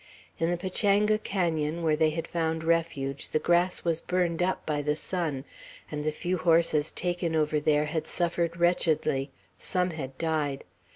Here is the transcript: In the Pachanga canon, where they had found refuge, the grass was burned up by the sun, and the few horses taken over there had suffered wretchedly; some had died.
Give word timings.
In 0.39 0.49
the 0.49 0.57
Pachanga 0.57 1.19
canon, 1.19 1.83
where 1.83 1.95
they 1.95 2.09
had 2.09 2.27
found 2.27 2.63
refuge, 2.63 3.29
the 3.29 3.37
grass 3.37 3.83
was 3.85 4.01
burned 4.01 4.41
up 4.41 4.65
by 4.65 4.81
the 4.81 4.95
sun, 4.95 5.45
and 5.91 6.03
the 6.03 6.11
few 6.11 6.39
horses 6.39 6.91
taken 6.91 7.35
over 7.35 7.59
there 7.59 7.85
had 7.85 8.07
suffered 8.07 8.57
wretchedly; 8.59 9.29
some 9.59 9.91
had 9.91 10.17
died. 10.17 10.63